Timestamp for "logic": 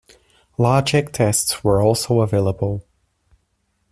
0.57-1.13